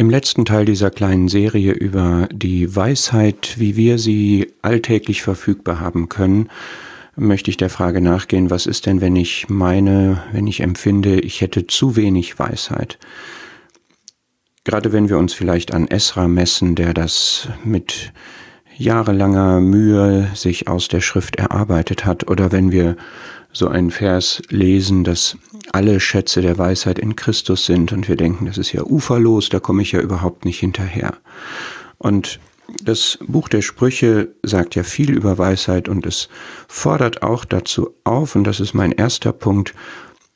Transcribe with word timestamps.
Im 0.00 0.10
letzten 0.10 0.44
Teil 0.44 0.64
dieser 0.64 0.92
kleinen 0.92 1.26
Serie 1.26 1.72
über 1.72 2.28
die 2.30 2.76
Weisheit, 2.76 3.56
wie 3.58 3.74
wir 3.74 3.98
sie 3.98 4.46
alltäglich 4.62 5.22
verfügbar 5.22 5.80
haben 5.80 6.08
können, 6.08 6.50
möchte 7.16 7.50
ich 7.50 7.56
der 7.56 7.68
Frage 7.68 8.00
nachgehen, 8.00 8.48
was 8.48 8.66
ist 8.66 8.86
denn, 8.86 9.00
wenn 9.00 9.16
ich 9.16 9.48
meine, 9.48 10.22
wenn 10.30 10.46
ich 10.46 10.60
empfinde, 10.60 11.18
ich 11.18 11.40
hätte 11.40 11.66
zu 11.66 11.96
wenig 11.96 12.38
Weisheit? 12.38 12.96
Gerade 14.62 14.92
wenn 14.92 15.08
wir 15.08 15.18
uns 15.18 15.34
vielleicht 15.34 15.74
an 15.74 15.88
Esra 15.88 16.28
messen, 16.28 16.76
der 16.76 16.94
das 16.94 17.48
mit 17.64 18.12
jahrelanger 18.76 19.60
Mühe 19.60 20.30
sich 20.32 20.68
aus 20.68 20.86
der 20.86 21.00
Schrift 21.00 21.34
erarbeitet 21.34 22.06
hat, 22.06 22.30
oder 22.30 22.52
wenn 22.52 22.70
wir 22.70 22.96
so 23.52 23.66
einen 23.66 23.90
Vers 23.90 24.42
lesen, 24.48 25.02
dass 25.02 25.36
alle 25.72 26.00
Schätze 26.00 26.40
der 26.40 26.58
Weisheit 26.58 26.98
in 26.98 27.16
Christus 27.16 27.66
sind 27.66 27.92
und 27.92 28.08
wir 28.08 28.16
denken, 28.16 28.46
das 28.46 28.58
ist 28.58 28.72
ja 28.72 28.82
uferlos, 28.82 29.48
da 29.48 29.60
komme 29.60 29.82
ich 29.82 29.92
ja 29.92 30.00
überhaupt 30.00 30.44
nicht 30.44 30.60
hinterher. 30.60 31.14
Und 31.98 32.40
das 32.82 33.18
Buch 33.26 33.48
der 33.48 33.62
Sprüche 33.62 34.34
sagt 34.42 34.74
ja 34.74 34.82
viel 34.82 35.10
über 35.10 35.38
Weisheit 35.38 35.88
und 35.88 36.06
es 36.06 36.28
fordert 36.68 37.22
auch 37.22 37.44
dazu 37.44 37.94
auf, 38.04 38.34
und 38.34 38.44
das 38.44 38.60
ist 38.60 38.74
mein 38.74 38.92
erster 38.92 39.32
Punkt, 39.32 39.74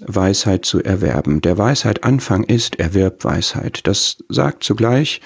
Weisheit 0.00 0.64
zu 0.64 0.82
erwerben. 0.82 1.40
Der 1.40 1.58
Weisheit 1.58 2.04
Anfang 2.04 2.44
ist, 2.44 2.78
erwirb 2.78 3.24
Weisheit. 3.24 3.80
Das 3.86 4.18
sagt 4.28 4.62
zugleich, 4.62 5.20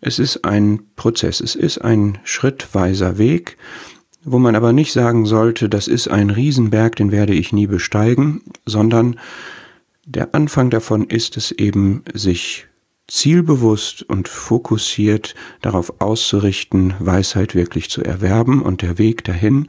es 0.00 0.18
ist 0.18 0.44
ein 0.44 0.82
Prozess, 0.96 1.40
es 1.40 1.54
ist 1.54 1.78
ein 1.78 2.18
schrittweiser 2.24 3.18
Weg, 3.18 3.56
wo 4.24 4.38
man 4.38 4.56
aber 4.56 4.72
nicht 4.72 4.92
sagen 4.92 5.26
sollte, 5.26 5.68
das 5.68 5.88
ist 5.88 6.08
ein 6.08 6.30
Riesenberg, 6.30 6.96
den 6.96 7.12
werde 7.12 7.34
ich 7.34 7.52
nie 7.52 7.66
besteigen, 7.66 8.42
sondern 8.66 9.18
der 10.06 10.34
Anfang 10.34 10.70
davon 10.70 11.04
ist 11.04 11.36
es 11.36 11.50
eben, 11.52 12.02
sich 12.12 12.66
zielbewusst 13.06 14.02
und 14.02 14.28
fokussiert 14.28 15.34
darauf 15.60 16.00
auszurichten, 16.00 16.94
Weisheit 16.98 17.54
wirklich 17.54 17.90
zu 17.90 18.02
erwerben 18.02 18.62
und 18.62 18.82
der 18.82 18.98
Weg 18.98 19.24
dahin 19.24 19.68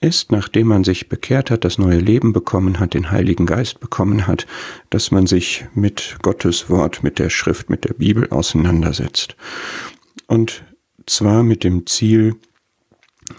ist, 0.00 0.30
nachdem 0.30 0.68
man 0.68 0.84
sich 0.84 1.08
bekehrt 1.08 1.50
hat, 1.50 1.64
das 1.64 1.78
neue 1.78 1.98
Leben 1.98 2.32
bekommen 2.32 2.78
hat, 2.78 2.94
den 2.94 3.10
Heiligen 3.10 3.46
Geist 3.46 3.80
bekommen 3.80 4.26
hat, 4.26 4.46
dass 4.90 5.10
man 5.10 5.26
sich 5.26 5.66
mit 5.74 6.18
Gottes 6.22 6.70
Wort, 6.70 7.02
mit 7.02 7.18
der 7.18 7.30
Schrift, 7.30 7.68
mit 7.68 7.84
der 7.84 7.94
Bibel 7.94 8.28
auseinandersetzt. 8.30 9.34
Und 10.26 10.62
zwar 11.06 11.42
mit 11.42 11.64
dem 11.64 11.86
Ziel, 11.86 12.36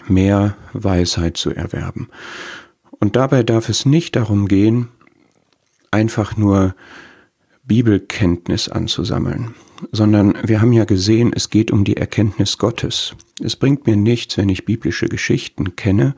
mehr 0.10 0.58
Weisheit 0.74 1.38
zu 1.38 1.52
erwerben. 1.52 2.10
Und 3.00 3.16
dabei 3.16 3.44
darf 3.44 3.70
es 3.70 3.86
nicht 3.86 4.16
darum 4.16 4.48
gehen, 4.48 4.90
einfach 5.92 6.38
nur 6.38 6.76
Bibelkenntnis 7.64 8.68
anzusammeln, 8.68 9.56
sondern 9.92 10.36
wir 10.44 10.62
haben 10.62 10.74
ja 10.74 10.86
gesehen, 10.86 11.32
es 11.34 11.50
geht 11.50 11.72
um 11.72 11.84
die 11.84 11.98
Erkenntnis 11.98 12.58
Gottes. 12.58 13.16
Es 13.42 13.56
bringt 13.56 13.88
mir 13.88 13.95
nichts, 13.95 14.38
wenn 14.38 14.50
ich 14.50 14.66
biblische 14.66 15.08
Geschichten 15.08 15.76
kenne, 15.76 16.16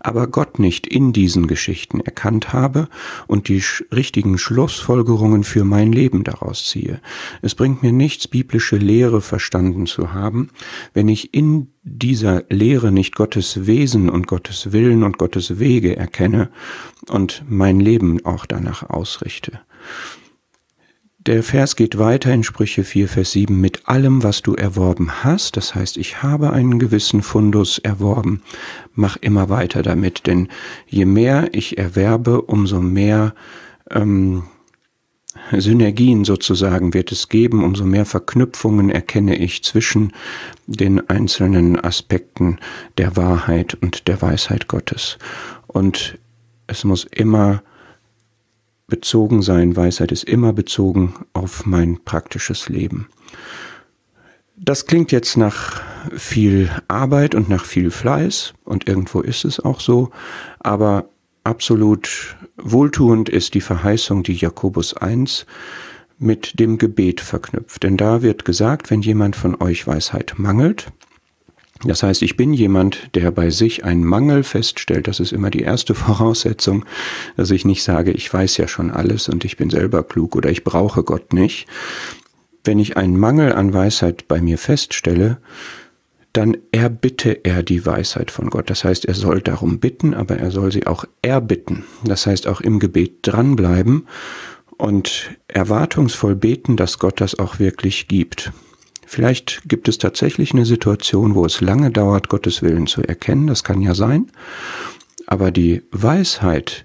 aber 0.00 0.26
Gott 0.26 0.58
nicht 0.58 0.86
in 0.86 1.12
diesen 1.12 1.46
Geschichten 1.46 2.00
erkannt 2.00 2.52
habe 2.52 2.88
und 3.26 3.48
die 3.48 3.62
richtigen 3.92 4.38
Schlussfolgerungen 4.38 5.44
für 5.44 5.64
mein 5.64 5.92
Leben 5.92 6.24
daraus 6.24 6.66
ziehe. 6.66 7.00
Es 7.42 7.54
bringt 7.54 7.82
mir 7.82 7.92
nichts, 7.92 8.28
biblische 8.28 8.76
Lehre 8.76 9.20
verstanden 9.20 9.86
zu 9.86 10.12
haben, 10.12 10.50
wenn 10.92 11.08
ich 11.08 11.34
in 11.34 11.68
dieser 11.82 12.44
Lehre 12.48 12.92
nicht 12.92 13.14
Gottes 13.14 13.66
Wesen 13.66 14.08
und 14.08 14.26
Gottes 14.26 14.72
Willen 14.72 15.02
und 15.02 15.18
Gottes 15.18 15.58
Wege 15.58 15.96
erkenne 15.96 16.50
und 17.10 17.44
mein 17.48 17.80
Leben 17.80 18.24
auch 18.24 18.46
danach 18.46 18.88
ausrichte. 18.88 19.60
Der 21.26 21.42
Vers 21.42 21.74
geht 21.74 21.96
weiter 21.96 22.34
in 22.34 22.42
Sprüche 22.42 22.84
4, 22.84 23.08
Vers 23.08 23.32
7 23.32 23.58
mit 23.58 23.88
allem, 23.88 24.22
was 24.22 24.42
du 24.42 24.56
erworben 24.56 25.24
hast. 25.24 25.56
Das 25.56 25.74
heißt, 25.74 25.96
ich 25.96 26.22
habe 26.22 26.52
einen 26.52 26.78
gewissen 26.78 27.22
Fundus 27.22 27.78
erworben. 27.78 28.42
Mach 28.92 29.16
immer 29.16 29.48
weiter 29.48 29.82
damit, 29.82 30.26
denn 30.26 30.48
je 30.86 31.06
mehr 31.06 31.48
ich 31.52 31.78
erwerbe, 31.78 32.42
umso 32.42 32.82
mehr 32.82 33.34
ähm, 33.90 34.42
Synergien 35.50 36.26
sozusagen 36.26 36.92
wird 36.92 37.10
es 37.10 37.30
geben, 37.30 37.64
umso 37.64 37.86
mehr 37.86 38.04
Verknüpfungen 38.04 38.90
erkenne 38.90 39.36
ich 39.36 39.64
zwischen 39.64 40.12
den 40.66 41.08
einzelnen 41.08 41.80
Aspekten 41.80 42.58
der 42.98 43.16
Wahrheit 43.16 43.72
und 43.80 44.08
der 44.08 44.20
Weisheit 44.20 44.68
Gottes. 44.68 45.16
Und 45.68 46.18
es 46.66 46.84
muss 46.84 47.04
immer 47.04 47.62
bezogen 48.86 49.42
sein. 49.42 49.76
Weisheit 49.76 50.12
ist 50.12 50.24
immer 50.24 50.52
bezogen 50.52 51.14
auf 51.32 51.66
mein 51.66 51.98
praktisches 52.04 52.68
Leben. 52.68 53.08
Das 54.56 54.86
klingt 54.86 55.10
jetzt 55.10 55.36
nach 55.36 55.82
viel 56.16 56.70
Arbeit 56.86 57.34
und 57.34 57.48
nach 57.48 57.64
viel 57.64 57.90
Fleiß 57.90 58.54
und 58.64 58.86
irgendwo 58.88 59.20
ist 59.20 59.44
es 59.44 59.58
auch 59.58 59.80
so, 59.80 60.10
aber 60.60 61.08
absolut 61.42 62.36
wohltuend 62.56 63.28
ist 63.28 63.54
die 63.54 63.60
Verheißung, 63.60 64.22
die 64.22 64.34
Jakobus 64.34 64.96
1 64.96 65.46
mit 66.18 66.58
dem 66.60 66.78
Gebet 66.78 67.20
verknüpft. 67.20 67.82
Denn 67.82 67.96
da 67.96 68.22
wird 68.22 68.44
gesagt, 68.44 68.90
wenn 68.90 69.02
jemand 69.02 69.34
von 69.34 69.60
euch 69.60 69.86
Weisheit 69.86 70.34
mangelt, 70.36 70.92
das 71.82 72.02
heißt, 72.02 72.22
ich 72.22 72.36
bin 72.36 72.54
jemand, 72.54 73.10
der 73.14 73.30
bei 73.30 73.50
sich 73.50 73.84
einen 73.84 74.04
Mangel 74.04 74.44
feststellt. 74.44 75.08
Das 75.08 75.20
ist 75.20 75.32
immer 75.32 75.50
die 75.50 75.62
erste 75.62 75.94
Voraussetzung, 75.94 76.84
dass 77.36 77.50
ich 77.50 77.64
nicht 77.64 77.82
sage, 77.82 78.12
ich 78.12 78.32
weiß 78.32 78.56
ja 78.56 78.68
schon 78.68 78.90
alles 78.90 79.28
und 79.28 79.44
ich 79.44 79.56
bin 79.56 79.70
selber 79.70 80.02
klug 80.02 80.36
oder 80.36 80.50
ich 80.50 80.64
brauche 80.64 81.02
Gott 81.02 81.32
nicht. 81.32 81.66
Wenn 82.62 82.78
ich 82.78 82.96
einen 82.96 83.18
Mangel 83.18 83.52
an 83.52 83.74
Weisheit 83.74 84.28
bei 84.28 84.40
mir 84.40 84.56
feststelle, 84.56 85.38
dann 86.32 86.56
erbitte 86.72 87.44
er 87.44 87.62
die 87.62 87.86
Weisheit 87.86 88.30
von 88.30 88.50
Gott. 88.50 88.68
Das 88.68 88.82
heißt, 88.82 89.04
er 89.04 89.14
soll 89.14 89.40
darum 89.40 89.78
bitten, 89.78 90.14
aber 90.14 90.36
er 90.36 90.50
soll 90.50 90.72
sie 90.72 90.86
auch 90.86 91.04
erbitten. 91.22 91.84
Das 92.04 92.26
heißt, 92.26 92.48
auch 92.48 92.60
im 92.60 92.80
Gebet 92.80 93.18
dranbleiben 93.22 94.08
und 94.76 95.30
erwartungsvoll 95.46 96.34
beten, 96.34 96.76
dass 96.76 96.98
Gott 96.98 97.20
das 97.20 97.38
auch 97.38 97.60
wirklich 97.60 98.08
gibt. 98.08 98.52
Vielleicht 99.14 99.62
gibt 99.68 99.86
es 99.86 99.98
tatsächlich 99.98 100.50
eine 100.54 100.66
Situation, 100.66 101.36
wo 101.36 101.46
es 101.46 101.60
lange 101.60 101.92
dauert, 101.92 102.28
Gottes 102.28 102.62
Willen 102.62 102.88
zu 102.88 103.00
erkennen, 103.00 103.46
das 103.46 103.62
kann 103.62 103.80
ja 103.80 103.94
sein, 103.94 104.26
aber 105.28 105.52
die 105.52 105.82
Weisheit 105.92 106.84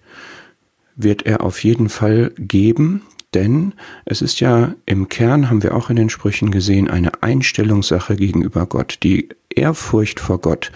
wird 0.95 1.25
er 1.25 1.41
auf 1.41 1.63
jeden 1.63 1.89
Fall 1.89 2.31
geben, 2.37 3.01
denn 3.33 3.73
es 4.05 4.21
ist 4.21 4.41
ja 4.41 4.75
im 4.85 5.09
Kern, 5.09 5.49
haben 5.49 5.63
wir 5.63 5.73
auch 5.73 5.89
in 5.89 5.95
den 5.95 6.11
Sprüchen 6.11 6.51
gesehen, 6.51 6.87
eine 6.87 7.23
Einstellungssache 7.23 8.15
gegenüber 8.15 8.67
Gott. 8.67 8.99
Die 9.01 9.29
Ehrfurcht 9.49 10.19
vor 10.19 10.39
Gott 10.39 10.71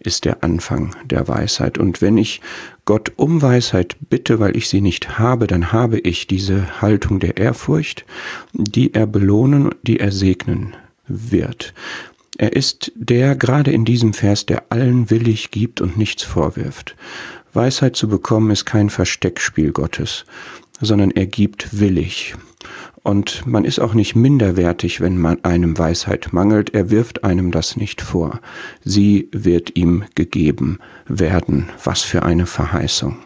ist 0.00 0.26
der 0.26 0.44
Anfang 0.44 0.94
der 1.06 1.26
Weisheit. 1.26 1.78
Und 1.78 2.02
wenn 2.02 2.18
ich 2.18 2.42
Gott 2.84 3.12
um 3.16 3.40
Weisheit 3.40 3.96
bitte, 4.10 4.40
weil 4.40 4.58
ich 4.58 4.68
sie 4.68 4.82
nicht 4.82 5.18
habe, 5.18 5.46
dann 5.46 5.72
habe 5.72 6.00
ich 6.00 6.26
diese 6.26 6.82
Haltung 6.82 7.18
der 7.18 7.38
Ehrfurcht, 7.38 8.04
die 8.52 8.92
er 8.92 9.06
belohnen, 9.06 9.70
die 9.82 10.00
er 10.00 10.12
segnen 10.12 10.76
wird. 11.08 11.74
Er 12.36 12.54
ist 12.54 12.92
der 12.94 13.34
gerade 13.34 13.72
in 13.72 13.84
diesem 13.84 14.14
Vers, 14.14 14.46
der 14.46 14.64
allen 14.70 15.10
willig 15.10 15.50
gibt 15.50 15.80
und 15.80 15.96
nichts 15.96 16.22
vorwirft. 16.22 16.94
Weisheit 17.52 17.96
zu 17.96 18.08
bekommen 18.08 18.50
ist 18.50 18.64
kein 18.64 18.90
Versteckspiel 18.90 19.72
Gottes, 19.72 20.24
sondern 20.80 21.10
er 21.10 21.26
gibt 21.26 21.80
willig. 21.80 22.36
Und 23.02 23.46
man 23.46 23.64
ist 23.64 23.78
auch 23.78 23.94
nicht 23.94 24.14
minderwertig, 24.14 25.00
wenn 25.00 25.18
man 25.18 25.42
einem 25.44 25.78
Weisheit 25.78 26.32
mangelt. 26.32 26.74
Er 26.74 26.90
wirft 26.90 27.24
einem 27.24 27.50
das 27.50 27.76
nicht 27.76 28.02
vor. 28.02 28.40
Sie 28.84 29.28
wird 29.32 29.76
ihm 29.76 30.04
gegeben 30.14 30.78
werden. 31.06 31.70
Was 31.82 32.02
für 32.02 32.22
eine 32.22 32.46
Verheißung. 32.46 33.16